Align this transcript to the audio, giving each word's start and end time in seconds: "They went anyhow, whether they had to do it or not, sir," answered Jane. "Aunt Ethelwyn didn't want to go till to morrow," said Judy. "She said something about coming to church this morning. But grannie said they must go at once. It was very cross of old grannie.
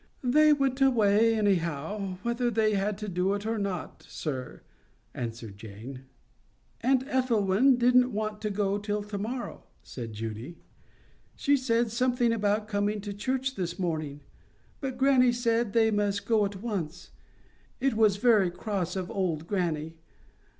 "They 0.23 0.51
went 0.51 0.81
anyhow, 0.81 2.17
whether 2.23 2.49
they 2.49 2.73
had 2.73 2.97
to 2.97 3.07
do 3.07 3.35
it 3.35 3.45
or 3.45 3.59
not, 3.59 4.01
sir," 4.09 4.63
answered 5.13 5.57
Jane. 5.57 6.05
"Aunt 6.81 7.03
Ethelwyn 7.07 7.77
didn't 7.77 8.11
want 8.11 8.41
to 8.41 8.49
go 8.49 8.79
till 8.79 9.03
to 9.03 9.17
morrow," 9.19 9.63
said 9.83 10.13
Judy. 10.13 10.57
"She 11.35 11.55
said 11.55 11.91
something 11.91 12.33
about 12.33 12.67
coming 12.67 12.99
to 13.01 13.13
church 13.13 13.53
this 13.53 13.77
morning. 13.77 14.21
But 14.79 14.97
grannie 14.97 15.31
said 15.33 15.73
they 15.73 15.91
must 15.91 16.25
go 16.25 16.45
at 16.45 16.63
once. 16.63 17.11
It 17.79 17.93
was 17.93 18.17
very 18.17 18.49
cross 18.49 18.95
of 18.95 19.11
old 19.11 19.45
grannie. 19.45 19.97